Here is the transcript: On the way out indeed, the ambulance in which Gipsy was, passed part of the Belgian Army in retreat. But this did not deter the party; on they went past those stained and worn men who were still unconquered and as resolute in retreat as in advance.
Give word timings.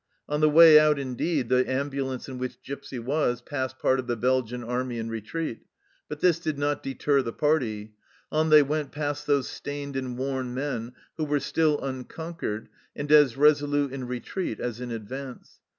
On 0.27 0.41
the 0.41 0.49
way 0.49 0.79
out 0.79 0.97
indeed, 0.97 1.49
the 1.49 1.69
ambulance 1.71 2.27
in 2.27 2.39
which 2.39 2.59
Gipsy 2.63 2.97
was, 2.97 3.39
passed 3.39 3.77
part 3.77 3.99
of 3.99 4.07
the 4.07 4.15
Belgian 4.17 4.63
Army 4.63 4.97
in 4.97 5.09
retreat. 5.11 5.59
But 6.09 6.21
this 6.21 6.39
did 6.39 6.57
not 6.57 6.81
deter 6.81 7.21
the 7.21 7.31
party; 7.31 7.93
on 8.31 8.49
they 8.49 8.63
went 8.63 8.91
past 8.91 9.27
those 9.27 9.47
stained 9.47 9.95
and 9.95 10.17
worn 10.17 10.55
men 10.55 10.93
who 11.17 11.23
were 11.23 11.39
still 11.39 11.79
unconquered 11.81 12.67
and 12.95 13.11
as 13.11 13.37
resolute 13.37 13.93
in 13.93 14.07
retreat 14.07 14.59
as 14.59 14.81
in 14.81 14.89
advance. 14.89 15.59